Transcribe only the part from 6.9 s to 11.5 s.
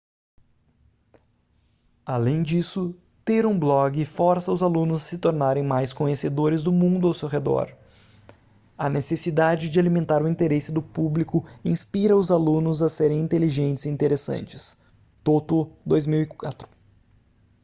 ao seu redor". a necessidade de alimentar o interesse do público